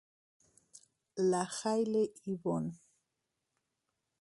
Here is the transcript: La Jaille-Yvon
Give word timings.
La 1.29 1.45
Jaille-Yvon 1.45 2.71